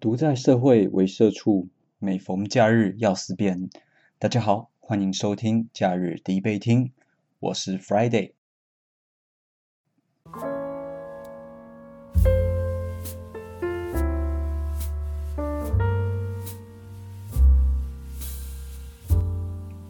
[0.00, 3.68] 独在社会为社畜，每逢假日要思辨。
[4.18, 6.90] 大家好，欢迎收听假日第一杯听，
[7.38, 8.32] 我是 Friday。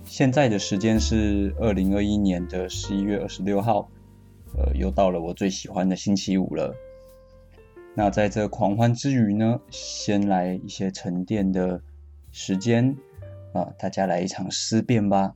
[0.06, 3.88] 现在的时间是二零二一年的十一月二十六号，
[4.58, 6.74] 呃，又到了我最喜欢的星期五了。
[7.94, 11.82] 那在这狂欢之余呢，先来一些沉淀的
[12.30, 12.96] 时间
[13.52, 15.34] 啊，大家来一场思辨吧。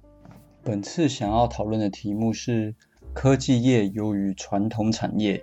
[0.62, 2.74] 本次想要讨论的题目是
[3.12, 5.42] 科技业优于传统产业，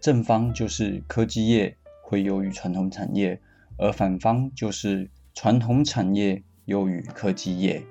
[0.00, 3.40] 正方就是科技业会优于传统产业，
[3.78, 7.82] 而反方就是传统产业优于科技业。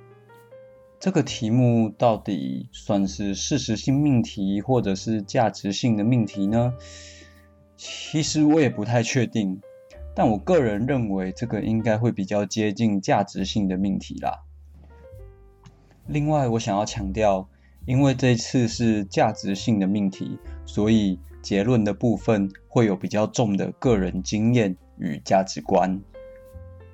[1.00, 6.74] 这个题目到底算是事实性命题，或者是价值性的命题呢？
[7.84, 9.60] 其实我也不太确定，
[10.14, 14.44] 但我个人认为这个应该会比较接近价值性的命题啦。
[16.06, 17.50] 另外，我想要强调，
[17.88, 26.00] 因为这次是价值性的命题，所以结论的部分会有比较重的个人经验与价值观。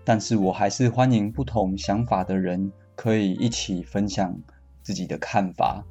[0.05, 4.33] 但是我还是欢迎不同想法的人可以一起分享
[4.81, 5.83] 自己的看法。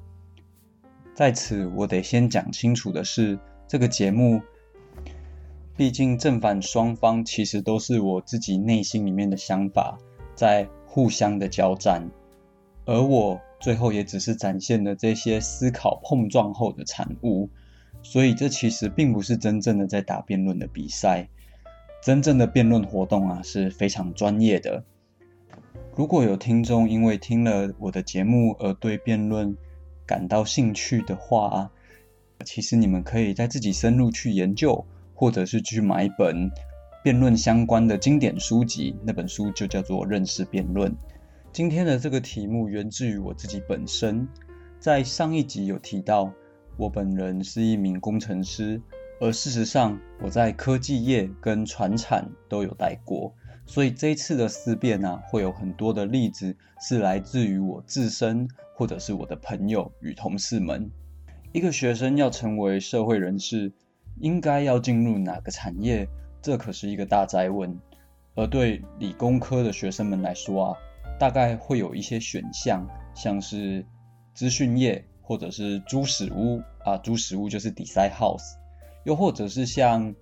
[1.15, 4.41] 在此，我得先讲清楚的是，这个节目。
[5.77, 9.99] 毕竟正反双方其实都是我自己内心里面的想法
[10.35, 12.11] 在互相的交战，
[12.87, 17.51] 而我最后也只是展现了这些思考碰撞后的产物，
[18.03, 21.29] 所以这其实并不是真正的在打辩论的比赛。
[22.03, 24.83] 真正的辩论活动啊是非常专业的。
[25.95, 29.57] 如果有听众因为听了我的节目而对辩论
[30.07, 31.71] 感到兴趣的话，
[32.45, 34.87] 其实你们可以在自己深入去研究。
[35.17, 36.50] 或者是去买一本
[37.03, 40.92] 辩论相关的经典书籍，那本书就叫做《认识辩论》。
[41.53, 44.28] 今天的这个题目源自于我自己本身，
[44.78, 46.30] 在上一集有提到，
[46.77, 48.79] 我本人是一名工程师，
[49.18, 53.33] 而事实上我在科技业跟船产都有待过，
[53.64, 60.91] 所以这一次的思辨啊，会有很多的例子是来自于我自身，或者是我的朋友与同事们。
[61.52, 63.73] 一个学生要成为社会人士。
[64.21, 66.09] 应该要进入哪个产业？
[66.43, 67.79] 这可是一个大灾问。
[68.35, 70.77] 而对理工科的学生们来说啊，
[71.19, 73.85] 大概会有一些选项，像是
[74.35, 78.57] 资讯业，或者是猪屎屋啊，猪屎屋就是 design house，
[79.05, 80.15] 又或者是像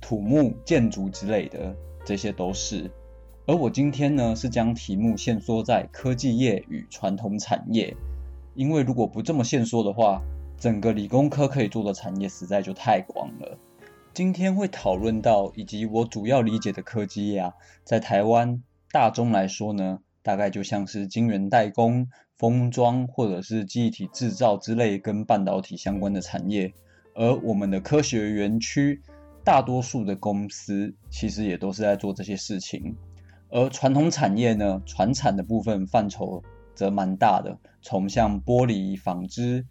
[0.00, 1.74] 土木建筑之类的，
[2.06, 2.88] 这些都是。
[3.46, 7.96] 而我今天呢，是将题目限缩在科技业与传统产业，
[8.54, 10.22] 因为如果不这么限缩的话，
[10.58, 13.56] 整个理工科可以做的产业实在就太广了。
[14.12, 17.52] 今天会讨论到，以及我主要理解的科技业啊，
[17.84, 18.60] 在台湾
[18.90, 26.72] 大中来说呢，大概就像是晶圆代工、封装或者是记忆体制造之类跟半导体相关的产业。
[27.14, 29.00] 而我们的科学园区，
[29.44, 32.96] 大多数的公司其实也都是在做这些事情。
[33.50, 36.42] 而传统产业呢，传产的部分范畴
[36.74, 39.64] 则蛮大的，从像玻璃、纺织。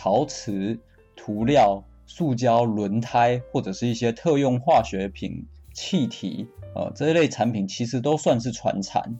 [0.00, 0.78] 陶瓷、
[1.16, 5.44] 涂料、塑胶、轮胎，或者是一些特用化学品、
[5.74, 9.18] 气体，呃，这一类产品其实都算是传产。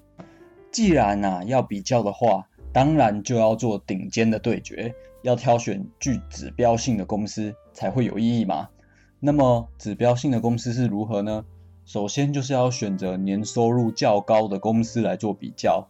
[0.70, 8.68] 既然呐要比较的话，当然就要做顶尖的对决，要挑选具指标性的公司才会有意义嘛。
[9.18, 11.44] 那么指标性的公司是如何呢？
[11.84, 15.88] 首先就是要选择年收入较高的公司来做比较。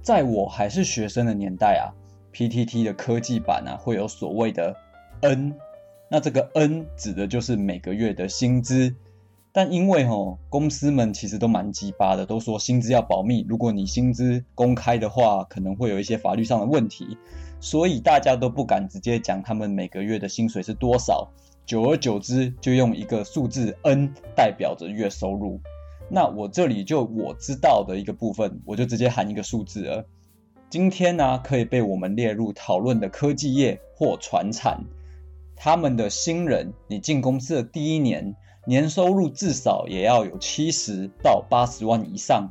[0.00, 1.92] 在我还是学生的年代啊。
[2.36, 4.76] PTT 的科技版啊，会有所谓的
[5.22, 5.54] N，
[6.10, 8.94] 那这个 N 指的就是每个月的薪资。
[9.52, 17.16] 但因为吼公司们其实都蛮鸡巴的，都说薪资要保密，如果你薪资公开的话，可能会有一些法律上的问题，
[17.58, 21.30] 所以大家都不敢直接讲他们每个月的薪水是多少。
[21.64, 25.58] 久而久之，就用一个数字 N 代表着月收入。
[26.10, 30.06] 那我这里就我知道的一个部分，我就直接喊一个数字了。
[30.68, 34.84] 今天呢，可以被我们列入讨论的科技业或传产，
[35.54, 38.34] 他们的新人，你进公司的第一年，
[38.66, 42.50] 年收入至少也要有七十到八十万以上，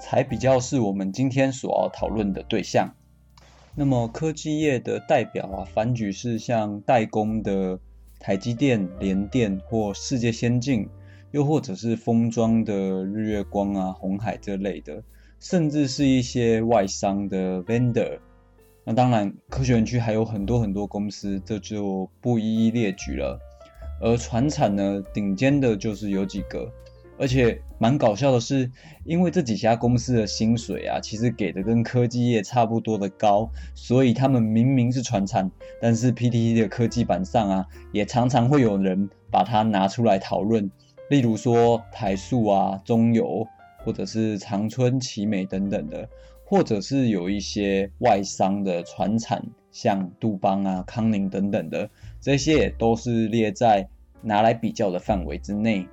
[0.00, 2.94] 才比较是我们今天所要讨论的对象。
[3.76, 7.78] 那么科技业的代表啊，反举是像代工的
[8.18, 10.88] 台积电、联电或世界先进，
[11.30, 12.74] 又或者是封装的
[13.04, 15.04] 日月光啊、红海这类的。
[15.42, 18.16] 甚至是一些外商的 vendor，
[18.84, 23.36] 那当然科学园区还有很多很多公司，这就不一一列举了。
[24.00, 26.72] 而船产呢，顶尖的就是有几个，
[27.18, 28.70] 而且蛮搞笑的是，
[29.04, 35.50] 因为这几家公司的薪水啊，其实给的跟科技业差不多的高，所以他们明明是传产，
[35.80, 40.70] 但是 PTT 的科技版上啊，也常常会有人把它拿出来讨论。
[41.10, 43.44] 例如说台塑啊、中油，
[43.84, 46.08] 或者是长春、奇美等等的，
[46.44, 51.88] 或者是有一些外商的船产，像杜邦啊、康宁等等的，
[52.20, 53.88] 这些也都是列在
[54.20, 55.86] 拿来比较的范围之内。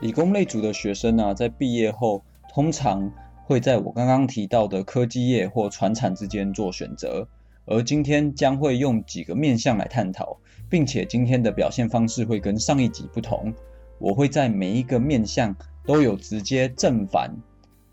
[0.00, 2.22] 理工类组的学生呢，在毕业后
[2.52, 3.10] 通常
[3.44, 7.28] 会在我刚刚提到的科技业或船产之间做选择，
[7.64, 10.38] 而今天将会用几个面向来探讨，
[10.68, 13.54] 并且今天的表现方式会跟上一集不同。
[13.98, 17.36] 我会在每一个面向都有直接正反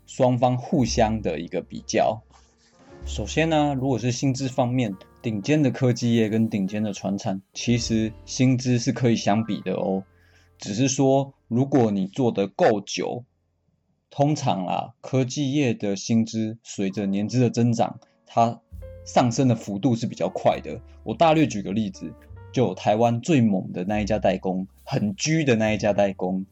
[0.06, 2.22] 双方互相的一个比较。
[3.04, 10.04] 首先呢，如果是薪资方面，顶尖的科技业跟顶尖的船产，其实薪资是可以相比的哦。
[10.58, 13.24] 只是说，如果你做得够久，
[14.10, 18.60] 通常啊，科技业的薪资随着年资的增长，它
[19.04, 20.80] 上升的幅度是比较快的。
[21.02, 22.12] 我大略举个例子。
[22.52, 26.44] 就台湾最猛的那一家代工，很居的那一家代工，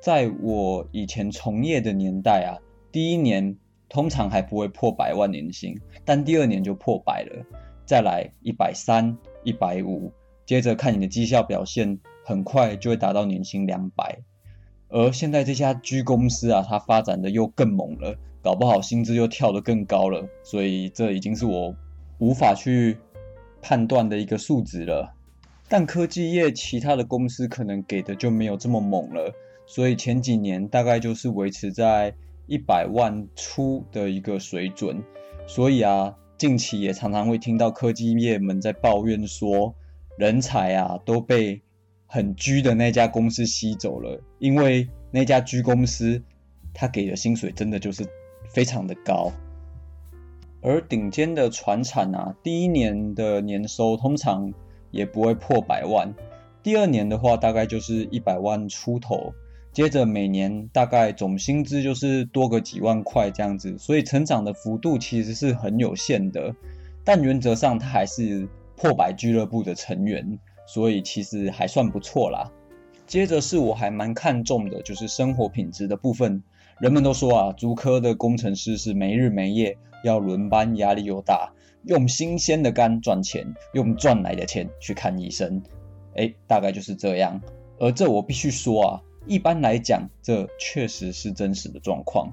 [0.00, 2.56] 在我以前从业的年代啊，
[2.92, 3.56] 第一年
[3.88, 7.44] 通常还不会破百万年薪，但第二年就破百了，
[7.84, 10.12] 再来一百三、一百五，
[10.46, 14.18] 接着看你的绩效表现，很快就会达到年薪两百。
[14.90, 21.74] 而现在这家居公司啊，它发展的又更猛了，搞不好薪资又跳得更高了，所以这已经是我
[22.18, 22.96] 无法去
[23.60, 25.14] 判断的一个数值了。
[25.70, 29.30] 但科技业其他的公司可能给的就没有这么猛了，
[29.66, 32.14] 所以前几年大概就是维持在
[32.46, 35.04] 一百万出的一个水准。
[35.46, 39.74] 所以啊，近期也常常会听到科技业们在抱怨说，
[40.16, 41.60] 人才啊都被
[42.06, 46.22] 很居的那家公司吸走了，因为那家居公司
[46.72, 48.06] 他给的薪水真的就是
[48.54, 49.30] 非常的高，
[50.62, 54.50] 而顶尖的船产啊，第一年的年收通常。
[54.90, 56.14] 也不会破百万，
[56.62, 59.32] 第二年的话大概就是一百万出头，
[59.72, 66.54] 接着每年大概总薪资就是多个几万块这样子，所以成长的幅度其实是很有限的，
[67.04, 72.50] 但原则上他还是破百俱乐部的成员，所以其实还算不错啦。
[73.06, 76.42] 接着是我还蛮看重的，就是生活品质的部分。
[76.78, 81.50] 人们都说啊，足科的工程师是没日没夜，要轮班，压力又大。
[81.84, 85.62] 用新鲜的肝赚钱，用赚来的钱去看医生，
[86.14, 87.40] 哎，大概就是这样。
[87.78, 92.32] 而这我必须说啊，一般来讲，这确实是真实的状况。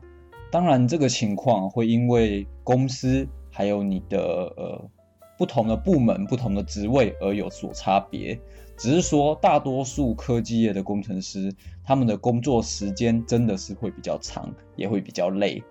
[0.52, 4.20] 当然，这个情况会因为公司还有你的
[4.58, 4.90] 呃
[5.38, 8.40] 不同的部门、不同的职位而有所差别。
[8.78, 11.54] 只是说，大多数科技业的工程师，
[11.84, 15.64] 他们的工作时间真的是会比较长，也会比较累。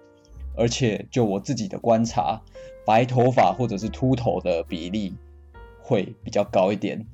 [0.56, 2.40] 而且，就我自己的观察。
[2.86, 5.14] 白头发或者是秃头的比例
[5.80, 7.06] 会比较高一点。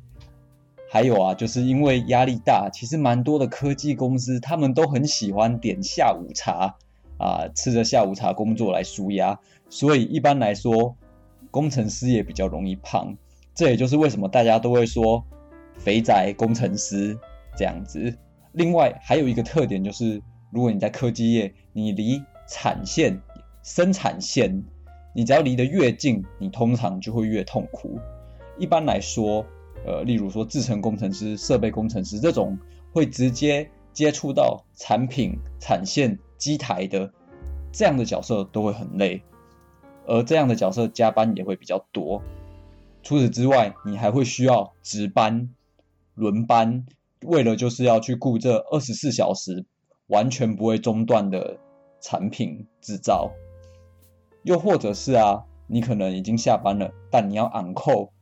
[0.91, 6.75] 还有啊，就是因为压力大，其实蛮多的科技公司他们都很喜欢点下午茶
[7.19, 9.39] 啊，吃着下午茶工作来舒压。
[9.69, 10.97] 所以一般来说，
[11.53, 13.17] 工程师也比较容易胖。
[13.55, 15.25] 这也就是为什么大家都会说
[15.79, 17.17] “肥宅工程师”
[17.57, 18.13] 这样子。
[18.51, 20.21] 另外还有一个特点就是，
[20.51, 23.21] 如果你在科技业，你离产线、
[23.63, 24.63] 生产线。
[25.13, 27.99] 你只要离得越近，你通常就会越痛苦。
[28.59, 29.45] 一般来说，
[29.85, 32.57] 呃，例如说制程工程师、设备工程师这种
[32.93, 37.13] 会直接接触到产品、产线、机台的
[37.73, 39.21] 这样的角色都会很累，
[40.07, 42.23] 而这样的角色加班也会比较多。
[43.03, 45.51] 除此之外，你还会需要值班、
[46.15, 46.87] 轮班，
[47.25, 49.65] 为了就是要去顾这二十四小时
[50.07, 51.59] 完全不会中断的
[52.01, 53.33] 产品制造。
[54.43, 58.13] 又或者是啊，你可能已经下班了，但你要昂扣，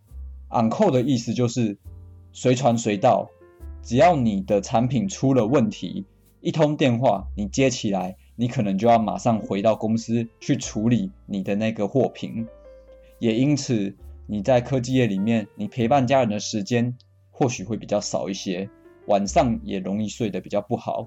[0.49, 1.79] 昂扣的意思就是
[2.33, 3.29] 随传随到，
[3.83, 6.05] 只要你的产品出了问题，
[6.41, 12.47] 一通电话你接起来，你可能就要马上回到公司去处理你的那个货品。
[13.19, 13.97] 也因此，
[14.27, 16.97] 你在科技业里面，你陪伴家人的时间
[17.31, 18.69] 或许会比较少一些，
[19.07, 21.07] 晚上也容易睡得比较不好。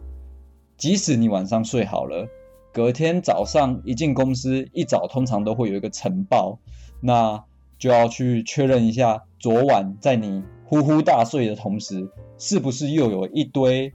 [0.78, 2.28] 即使你晚上睡好了。
[2.74, 6.60] 隔天早上一进公司，一早通常都会有一个晨报，
[7.02, 7.44] 那
[7.78, 13.92] 就要去确认一下，昨晚在你呼呼大睡的同时，是不是又有一堆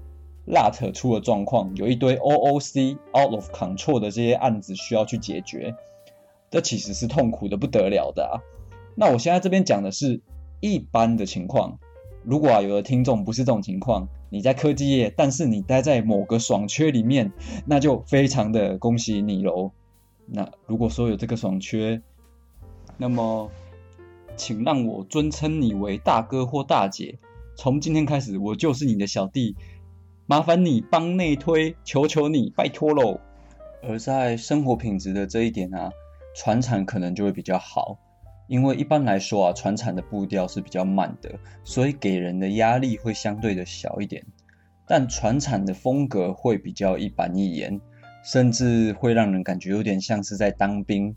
[0.47, 5.75] LAT 出了状况，有一堆 OOC out of control 的这些案子需要去解决，
[6.51, 8.45] 这其实是痛苦的不得了的啊。
[8.95, 10.21] 那我现在这边讲的是
[10.61, 11.79] 一般的情况，
[12.25, 17.33] 如果啊有的听众不是这种情况，你在科技业，但是你待在某个爽缺里面，
[17.65, 19.71] 那就非常的恭喜你喽。
[20.27, 22.03] 那如果说有这个爽缺，
[22.97, 23.51] 那么
[24.37, 27.19] 请让我尊称你为大哥或大姐。
[27.55, 29.57] 从今天开始，我就是你的小弟，
[30.27, 33.21] 麻烦你帮内推，求求你，拜托喽。
[33.83, 35.91] 而在生活品质的这一点啊，
[36.35, 37.99] 船产可能就会比较好，
[38.47, 44.25] 因为一般来说啊，船产的步调是比较慢的，所以给人的压力会相对的小一点。
[44.87, 47.81] 但船产的风格会比较一板一眼，
[48.25, 51.15] 甚至会让人感觉有点像是在当兵，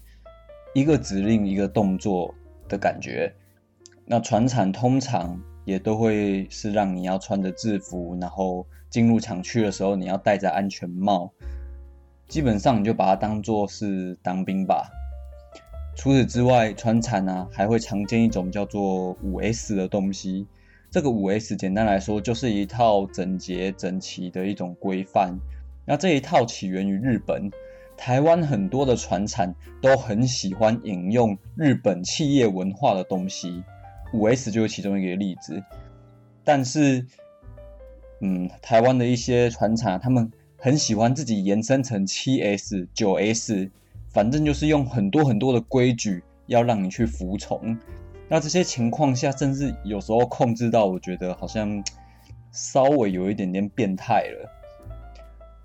[0.74, 2.34] 一个指令一个动作
[2.68, 3.34] 的感觉。
[4.06, 5.42] 那船产通常。
[5.66, 11.32] 也都会是让你要穿着制服，然后进入厂区的时候，你要戴着安全帽。
[12.28, 14.90] 基本上你就把它当做是当兵吧。
[16.00, 20.48] 除此之外，船产呢还会常见一种叫做五 S 的东西。
[20.90, 25.38] 这个五 S 简单来说就是一套整洁整齐的一种规范。
[25.86, 27.52] 那这一套起源于日本，
[27.98, 33.62] 台湾很多的船产都很喜欢引用日本企业文化的东西。
[34.14, 35.62] 五 S 就是其中一个例子，
[36.46, 37.06] 但是，
[38.22, 43.70] 嗯，台湾的一些船厂，他们很喜欢自己延伸成七 S、九 S，
[44.12, 47.78] 反正就是用很多很多的规矩要让你去服从。
[48.28, 51.84] 那这些情况下，甚至有时候控制到，我觉得好像
[52.52, 54.50] 稍微有一点点变态了。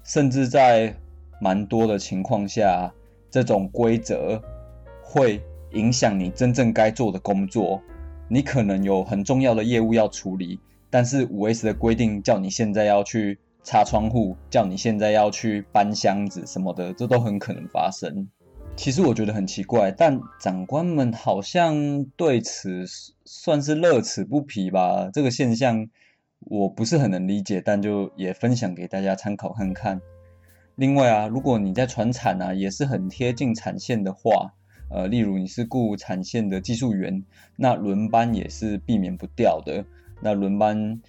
[0.02, 0.94] 甚至在
[1.40, 2.92] 蛮多的情况下，
[3.30, 4.40] 这种规则
[5.02, 7.80] 会影响你真正该做的工作。
[8.28, 10.58] 你可能有很重要的业务要处理，
[10.88, 18.28] 但是五 S 的规定叫你现在要去擦窗户，叫你现在要去搬箱子什么的，这都很可能发生。
[18.76, 22.84] 其实我觉得很奇怪，但长官们好像对此
[23.24, 25.08] 算是乐此不疲吧。
[25.12, 25.88] 这个现象
[26.40, 30.00] 我不是很能理解，但就也分享给大家参考看看。
[30.74, 34.54] 另外啊，如果你在船产啊，也是很贴近产线的话。
[34.90, 37.24] 呃，例如你是雇产线的技术员，
[37.56, 39.84] 那轮班也是避免不掉的。
[40.20, 41.00] 那轮班，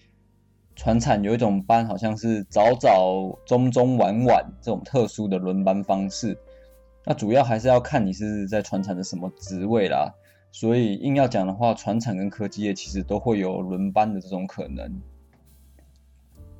[0.75, 6.37] 船产有一种班，好像是早早、中中、晚晚这种特殊的轮班方式。
[7.05, 10.13] 那主要还是要看你是在船厂的什么职位啦。
[10.51, 15.01] 所以硬要讲的话，船厂跟科技业其实都会有轮班的这种可能。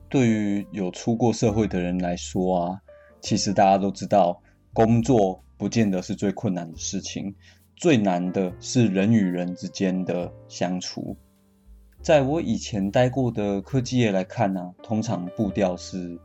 [0.10, 2.82] 对于有出过社会的人来说啊，
[3.22, 4.42] 其实大家都知道
[4.74, 5.42] 工作。
[5.58, 7.34] 不见得是最困难的事情，
[7.78, 11.16] 最难的是人与人之间的相处。
[12.02, 16.20] 在我以前待过的科技业来看呢，通常步调是，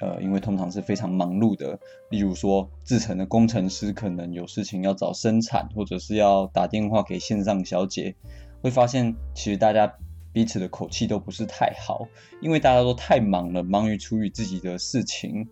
[0.00, 1.78] 呃，因为通常是非常忙碌的。
[2.08, 8.14] 例如说，制成的工程师可能有事情要找生产，或者是要打电话给线上小姐，
[8.62, 9.94] 会发现其实大家
[10.32, 12.08] 彼此的口气都不是太好，
[12.40, 15.48] 因为大家都太忙了，忙于处理自己的事情，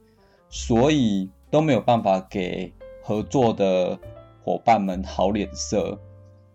[0.48, 2.72] 所以都没有办法给。
[3.00, 3.98] 合作的
[4.44, 5.98] 伙伴们好脸色，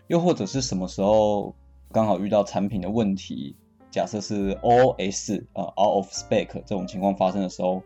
[0.06, 1.56] 又或者是什么时候
[1.92, 3.56] 刚好遇到产品的问题，
[3.94, 7.84] 假设是 OS 呃 out of spec 这种情况发生的时候，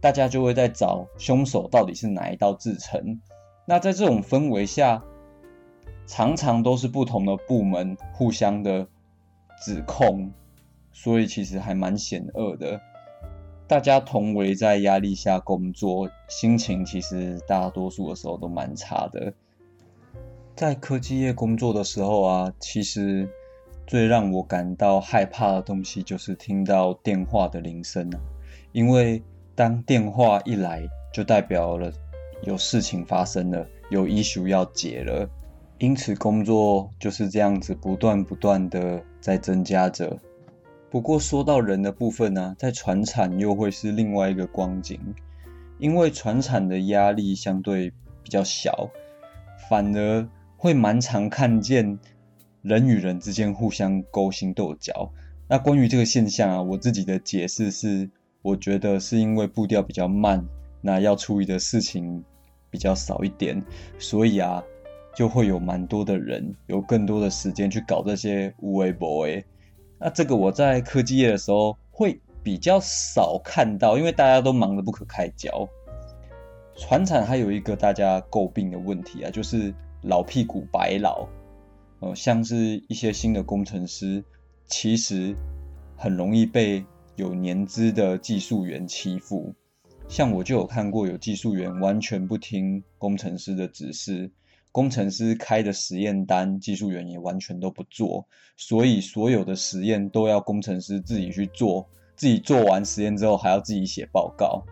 [0.00, 3.20] 大家就会在找凶手到底是哪一道制成。
[3.66, 5.04] 那在这种氛围下，
[6.06, 8.88] 常常都是不同的部门互相的
[9.62, 10.32] 指控，
[10.90, 12.80] 所以其实还蛮险恶的。
[13.68, 19.34] 大家同为在压力下工作，心情其实大多数的时候都蛮差的。
[20.54, 23.28] 在科技业工作的时候啊，其实
[23.86, 28.18] 最让我感到害怕的东西就是听到电话的铃声啊。
[28.72, 29.22] 因为
[29.54, 31.90] 当电话一来，就代表了
[32.42, 35.28] 有事情发生了，有医嘱要解了。
[35.78, 40.18] 因此，工作就是这样子不断不断的在增加着。
[40.90, 44.98] 不过说到人的部分呢，在船产又会是另外一个光景，
[45.78, 47.90] 因为船产的压力相对
[48.22, 48.88] 比较小，
[49.68, 50.26] 反而
[50.56, 51.98] 会蛮常看见
[52.66, 55.12] 人与人之间互相勾心斗角。
[55.46, 58.10] 那关于这个现象啊，我自己的解释是，
[58.42, 60.44] 我觉得是因为步调比较慢，
[60.80, 62.24] 那要处理的事情
[62.68, 63.62] 比较少一点，
[64.00, 64.60] 所以啊，
[65.14, 69.44] 就会有蛮多的人有更多的时间去搞这些无为 boy。
[70.00, 75.68] 那这个我在科技业的时候会比较少看到，因为大家都忙得不可开交。
[76.76, 81.28] 船产还有一个大家诟病的问题啊，就是老屁股白老。
[82.14, 84.24] 像是一些新的工程师，
[84.66, 85.34] 其实
[85.96, 86.84] 很容易被
[87.16, 89.54] 有年资的技术员欺负。
[90.08, 94.30] 像我就有看过有技术员完全不听工程师的指示。
[94.70, 104.62] 工程师开的实验单，技术员也完全都不做，所以所有的实验都要工程师自己去做，自己做完实验之后还要自己写报告。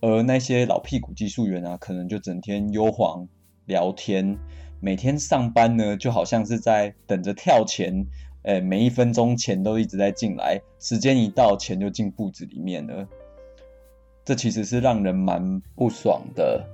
[0.00, 3.28] 而那些老屁股技术员啊，可能就整天悠晃
[3.66, 4.38] 聊天，
[4.80, 8.06] 每天上班呢，就好像是在等着跳钱，
[8.42, 13.08] 诶，每一分钟钱都一直在进来，时间一到，钱就进布子里面了。
[14.24, 16.68] 这其实是让人蛮不爽的。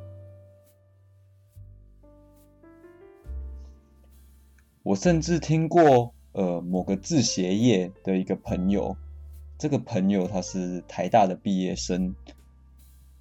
[4.83, 8.97] 我甚至听过，呃，某个制鞋业的一个朋友，
[9.59, 12.15] 这个朋友他是台大的毕业生。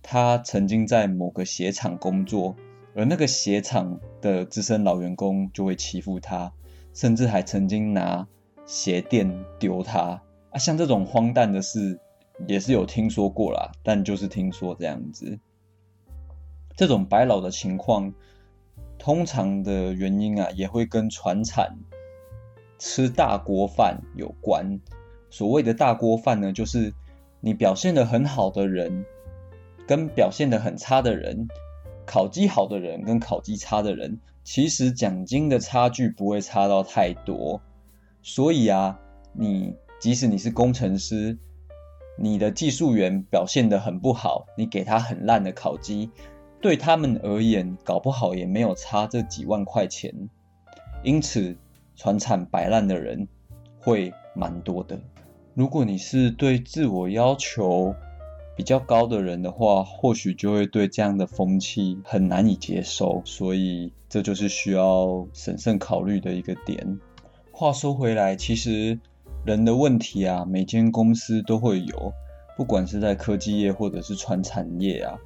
[0.02, 2.56] 他曾经在某个鞋厂工作，
[2.94, 6.52] 而那个鞋厂的资深老员工就会欺负他，
[6.94, 8.28] 甚至还曾经拿
[8.66, 10.22] 鞋垫丢他
[10.52, 10.58] 啊！
[10.58, 12.00] 像这种荒诞的事
[12.48, 15.40] 也是有听说过啦，但就是听说这样子。
[16.76, 18.14] 这种白老的情况，
[18.98, 21.78] 通常的原因啊，也会跟传产
[22.78, 24.80] 吃大锅饭有关。
[25.30, 26.94] 所谓的大锅饭呢，就是
[27.40, 29.06] 你表现的很好的人。
[29.88, 31.50] 跟表现的很差的人，
[32.12, 37.62] 考绩好的人跟考绩差的人，其实奖金的差距不会差到太多。
[38.22, 39.00] 所以啊，
[39.32, 41.38] 你即使你是工程师，
[42.20, 46.10] 你的技术员表现得很不好，你给他很烂的考绩，
[46.60, 50.14] 对他们而言，搞不好也没有差这几万块钱。
[51.04, 51.56] 因此，
[51.96, 53.26] 传产摆烂的人
[53.80, 55.00] 会蛮多的。
[55.54, 57.96] 如果你是对自我要求，
[58.62, 67.00] 比较高的人的话，或许就会对这样的风气很难以接受，所以这就是需要审慎考虑的一个点。
[67.52, 69.00] 话说回来，其实
[69.44, 72.14] 人的问题啊，每间公司都会有，
[72.56, 75.18] 不管是在科技业或者是传产业啊。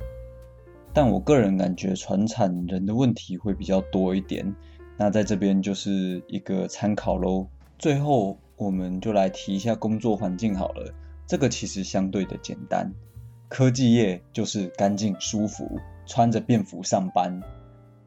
[0.93, 4.55] 但我个人感觉，传产人的问题会比较多一点。
[4.95, 7.47] 那在这边就是一个参考喽。
[7.77, 10.93] 最后，我们就来提一下工作环境好了，
[11.27, 12.89] 这个其实相对的简单。
[13.47, 17.41] 科技业就是干净舒服，穿着便服上班。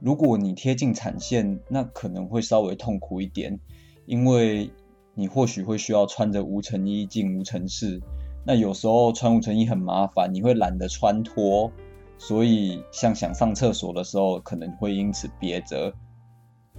[0.01, 3.59] 如果你贴近产线，那可能会稍微痛苦一点，
[4.05, 4.71] 因为
[5.15, 8.01] 你或许会需要穿着无尘衣进无尘室。
[8.45, 11.71] 那有时候穿无尘衣很麻烦，你会懒得穿脱，
[12.19, 15.95] 所以像想上厕所的时候，可能会因此憋着，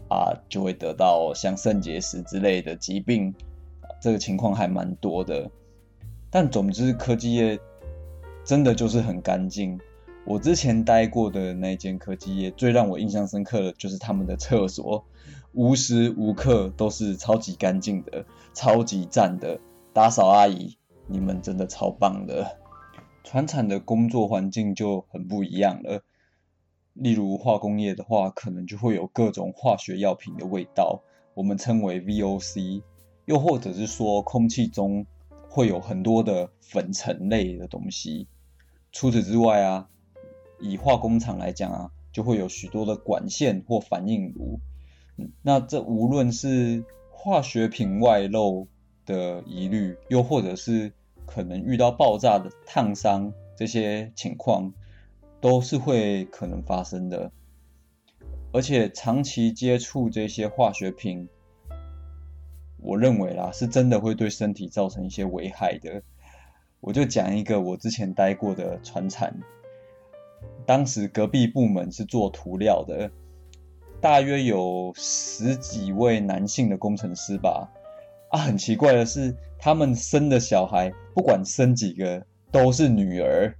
[0.09, 3.33] 啊，就会得到像肾结石之类的疾病。
[4.01, 5.49] 这个情况还蛮多的。
[6.29, 7.57] 但总之，科技业。
[8.49, 9.79] 真的就是很干净。
[10.25, 15.05] 我之前待过的那间科技业，最让我印象深刻的就是他们的厕所，
[15.53, 19.59] 无时无刻都是超级干净的，超级赞的。
[19.93, 22.57] 打扫阿姨，你们真的超棒的。
[23.23, 26.01] 船厂的工作环境就很不一样了。
[26.95, 31.03] 例如化工业的话，可能就会有各种化学药品的味道，
[31.35, 32.81] 我们称为 VOC。
[33.25, 35.05] 又或者是说，空气中
[35.47, 38.27] 会有很多的粉尘类的东西。
[38.91, 39.89] 除此之外啊，
[40.59, 44.59] 以化工厂来讲啊，就会有许多的管线或反应炉。
[45.41, 48.67] 那这无论是化学品外漏
[49.05, 50.93] 的疑虑，又或者是
[51.25, 54.73] 可能遇到爆炸的烫伤这些情况，
[55.41, 57.31] 都是会可能发生的。
[58.51, 61.29] 而且长期接触这些化学品，
[62.77, 66.01] 我认为啦，是真的会对身体造成一些危害的。
[66.81, 69.31] 我就讲一个我之前待过的船厂，
[70.65, 73.11] 当时隔壁部门是做涂料的，
[73.99, 77.69] 大约有十几位男性的工程师吧。
[78.29, 83.53] 啊，很奇怪的是，他们生的小孩不管生几个都是女儿，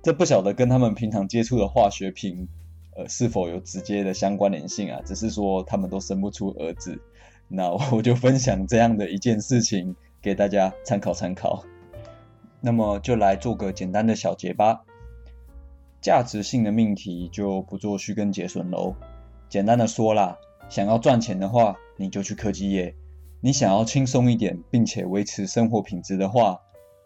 [0.00, 2.48] 这不晓得跟他们平常接触的化学品，
[2.96, 5.00] 呃，是否有直接的相关联性啊？
[5.04, 6.98] 只是说他们都生不出儿子，
[7.48, 11.64] 那我就分享这样的一件事情给大家参考参考。
[12.64, 14.86] 那么就来做个简单的小结吧。
[16.00, 18.94] 价值性的命题就不做虚根结损喽。
[19.50, 20.38] 简单的说啦，
[20.70, 22.94] 想要赚钱的话，你就去科技业；
[23.42, 26.58] 你想要轻松一点，并且维持生活品质的话，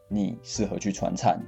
[0.09, 1.44] 你适合去传产。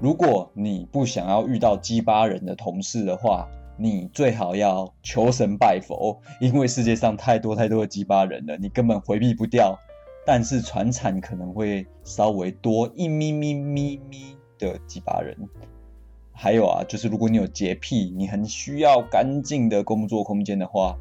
[0.00, 9.78] 如果你不想要遇到鸡巴人的同事的话，你最好要求神拜佛，因为世界上太多太多的鸡巴人了，你根本回避不掉。
[10.24, 15.36] 但是船产可能会稍微多一咪咪咪咪的几把人，
[16.32, 20.96] 还有啊，就是如果你有洁癖，你很需要干净的工作空间的话，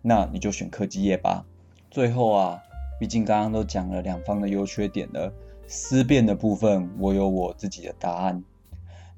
[0.00, 1.44] 那你就选科技业吧。
[1.90, 2.62] 最后啊，
[3.00, 5.32] 毕竟刚刚都讲了两方的优缺点了，
[5.66, 8.44] 思辨的部分我有我自己的答案。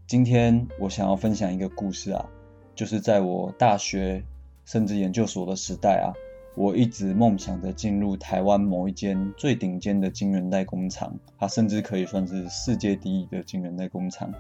[0.07, 2.26] 今天我想要分享一个故事啊，
[2.74, 4.24] 就是在我大学
[4.64, 6.16] 甚至研究所的时代啊。
[6.56, 14.32] 我一直梦想着进入台湾某一间最顶尖的晶圆代工厂，它甚至可以算是世界第一的晶圆代工厂。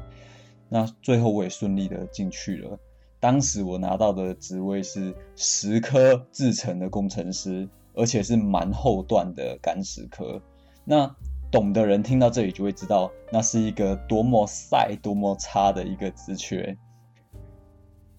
[0.68, 2.78] 那最后我也顺利的进去了。
[3.20, 10.40] 当时我拿到的职位是十颗制成的工程师，而且是蛮后段的干十颗。
[10.84, 11.10] 那
[11.50, 16.76] 懂的人听到这里就会知道，那是一个多么晒、多么差的一个职缺。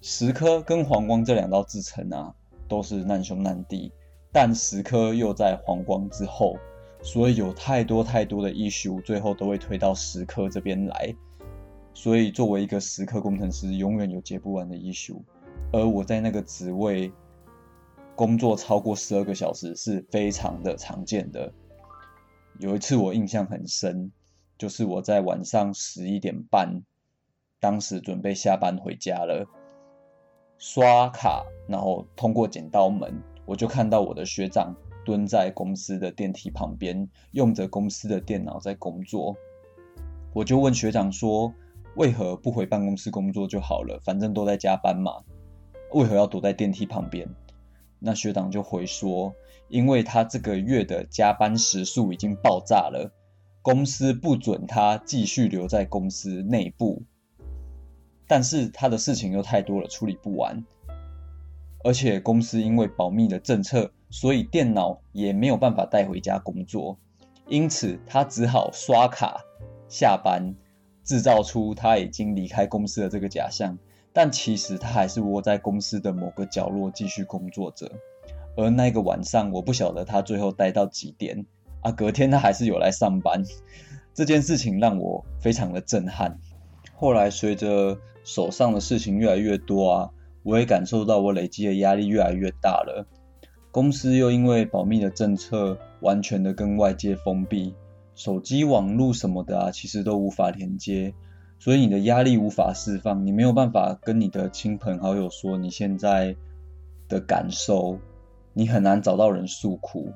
[0.02, 2.34] 十颗跟黄光这两道制成啊，
[2.68, 3.92] 都是难兄难弟，
[4.32, 6.58] 但十颗又在黄光之后，
[7.02, 11.16] 所以有太多太多的 issue，最后都会推到十颗这边来。
[11.94, 15.22] 所以，作为一个时刻工程师，永远有接不完的 issue。
[15.72, 17.12] 而我在那个职位
[18.16, 21.54] 工作超过十二个小时是非常的常见的。
[22.60, 24.12] 有一次我印象很深，
[24.58, 26.82] 就是我在晚上十一点半，
[27.62, 29.48] 当时准备下班回家了，
[30.58, 33.14] 刷卡，然后通过剪刀门，
[33.46, 39.36] 我就看到我的学长蹲在公司的电梯旁边，用着公司的电脑在工作。
[40.34, 41.54] 我就问学长说。
[41.96, 43.98] 为何不回办公室工作就好了？
[44.04, 45.24] 反正都在加班嘛。
[45.94, 47.26] 为何要躲在电梯旁边？
[48.00, 49.34] 那学长就回说，
[49.70, 53.14] 因为他这个月的加班时数已经爆炸了，
[53.62, 57.04] 公司不准他继续留在公司内部。
[58.28, 60.64] 但是他的事情又太多了，处理不完。
[61.84, 66.98] 而且公司因为保密的政策，所以电脑也没有办法带回家工作，
[67.48, 69.42] 因此他只好刷卡
[69.88, 70.56] 下班。
[71.04, 73.78] 制造出他已经离开公司的这个假象，
[74.12, 77.92] 但其实他还是窝在公司的某个角落继续工作着。
[78.58, 81.46] 而那个晚上，我不晓得他最后待到几点
[81.82, 81.92] 啊。
[81.92, 83.44] 隔天他还是有来上班，
[84.16, 86.40] 这件事情让我非常的震撼。
[86.96, 90.10] 后来随着手上的事情越来越多啊，
[90.44, 93.06] 我也感受到我累积的压力越来越大了。
[93.72, 97.74] 公司又因为保密的政策，完全的跟外界封闭。
[98.16, 101.14] 手机网络什么的啊，其实都无法连接，
[101.60, 106.34] 所以你的压力无法释放，你没有办法跟你的亲朋好友说你现在
[107.10, 108.00] 的感受，
[108.54, 110.14] 你很难找到人诉苦。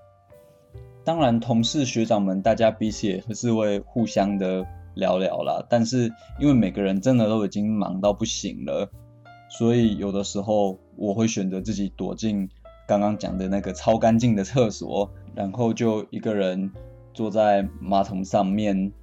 [1.03, 4.65] 当然，同事学长们大家彼此也是会互相的
[4.99, 8.91] 聊聊啦，但是因为每个人真的都已经忙到不行了，
[9.49, 12.49] 所以有的时候我会选择自己躲进
[12.87, 16.71] 刚刚讲的那个超干净的厕所，然后就一个人。
[17.11, 18.93] 坐在马桶上面，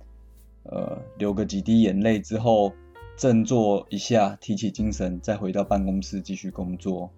[0.62, 2.72] 呃，流个几滴眼泪之后，
[3.18, 7.10] 振作一下，提起精神，再回到办公室继续工作。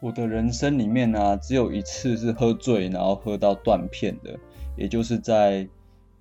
[0.00, 4.36] 我的人生里面呢，只有一次是喝醉，然后喝到断片的，
[4.76, 5.68] 也就是在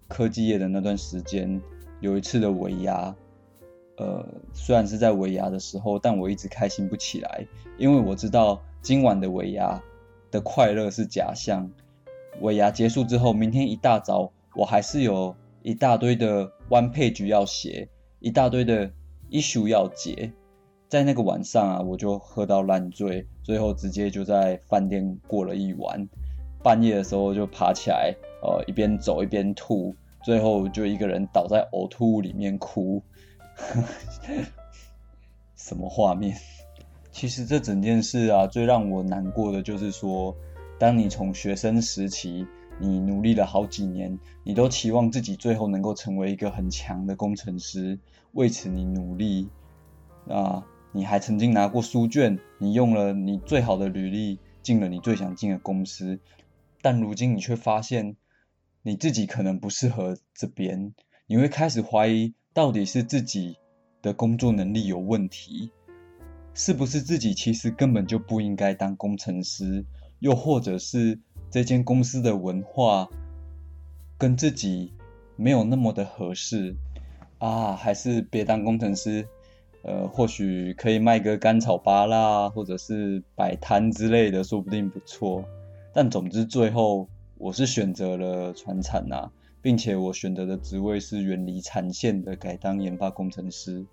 [0.08, 1.62] 科技业的那段时间，
[2.00, 3.16] 有一次的尾牙。
[3.98, 9.82] 呃，虽然是在尾牙的时候，但我一直开心不起来，因为我知道今晚的尾牙
[10.30, 11.68] 的快乐是假象。
[12.42, 17.90] 尾牙结束之后，明天一大早，我还是有一大堆的 one page 要写，
[18.20, 18.92] 一大堆的
[19.32, 20.32] issue 要解。
[20.88, 26.08] 在那个晚上啊，我就喝到烂醉，最后直接就在饭店过了一晚。
[26.64, 33.02] 半夜的时候就爬起来，呃，一边走一边吐，最后就一个人倒在呕吐物里面哭。
[35.56, 36.38] 什么画面？
[37.12, 40.36] 其实这整件事啊，最让我难过的就是说。
[40.80, 42.46] 当你从学生时期，
[42.80, 47.98] 你努力了好几年，你都期望自己最后能够成为一个很强的工程师，
[48.34, 49.50] 为此你努力，
[50.30, 56.20] 啊，你还曾经拿过书卷，你用了你最好的履历进了你最想进的公司，
[56.84, 58.16] 但如今你却发现
[58.88, 60.94] 你自己可能不适合这边，
[61.26, 63.58] 你会开始怀疑到底是自己
[64.02, 65.70] 的工作能力有问题，
[66.54, 69.84] 是不是自己其实根本就不应该当工程师？
[70.20, 71.20] 又或者是
[71.52, 73.10] 这间公司的文化
[74.18, 74.94] 跟自己
[75.36, 76.74] 没有那么的合适
[77.40, 79.28] 啊，还是别当工程师，
[79.82, 85.44] 呃，或许可以卖个甘草巴拉，或者是摆摊之类的，说不定不错。
[85.94, 89.30] 但总之最后我是选择了船产呐，
[89.62, 93.86] 并且我选择的职位是远离产线的，改当研发工程师。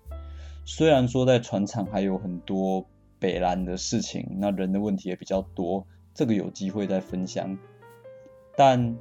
[0.65, 2.85] 虽然说在船厂还有很多
[3.19, 5.85] 北蓝的事情，那人的问题也比较多。
[6.13, 7.57] 这个有机会再分享，
[8.55, 8.95] 但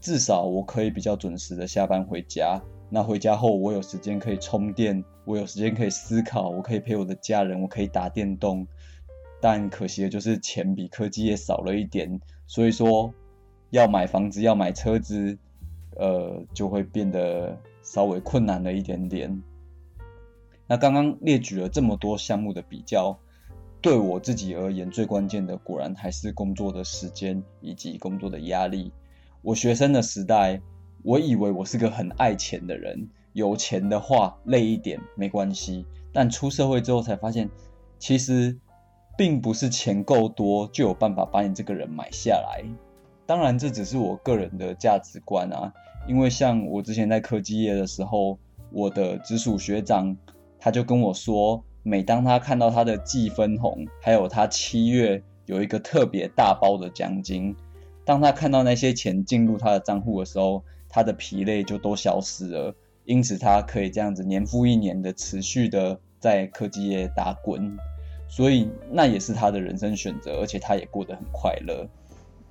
[0.00, 2.60] 至少我可以比较准时的下班回家。
[2.90, 8.66] 那回家后，我有时间可以充电，我有时间可以思考，我可以陪我的家人，我可以打电动。
[9.40, 13.14] 但可惜的就是钱比科技业少了一点，所以说
[13.72, 15.36] 要买房子、要买车子，
[15.96, 19.42] 呃，就会变得稍微困难了一点点。
[20.66, 23.18] 那刚刚列举了这么多项目的比较。
[23.80, 28.92] 对我自己而言，最关键的果然还是工作的时间以及工作的压力。
[29.40, 30.60] 我学生的时代，
[31.02, 35.84] 我以为我是个很爱钱的人，有钱的话累一点没关系。
[36.12, 37.50] 但出社会之后才发现，
[37.98, 38.56] 其实
[39.18, 42.62] 并不是钱够多就有办法把你这个人买下来。
[43.32, 45.72] 当然，这只是我个人的价值观啊。
[46.06, 48.38] 因为像我之前在科技业的时候，
[48.70, 50.14] 我的直属学长
[50.60, 51.64] 他就跟我说。
[51.82, 57.56] 每当他看到他的季分红，还有他七月有一个特别大包的奖金，
[58.04, 62.74] 当他看到那些钱进入他的账户的时候，他的疲累就都消失了。
[63.06, 67.78] 因此，他可以这样子年复一年的持续的在科技业打滚，
[68.28, 71.88] 所以那也是他的人生选择，而且他也过得很快乐。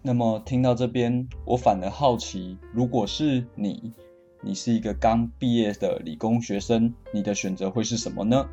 [0.04, 3.94] 那么听到这边，我反而好奇，如果是你，
[4.42, 8.50] 你是一个刚毕业的理工学生，你的选择会是什么呢？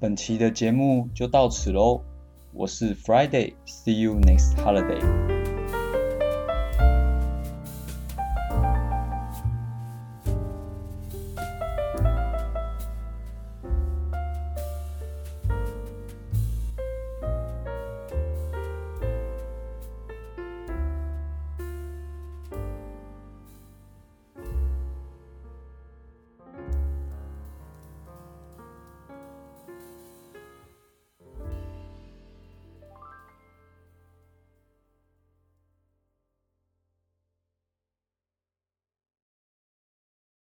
[0.00, 2.02] 本期的节目就到此喽，
[2.52, 5.31] 我是 Friday，See you next holiday。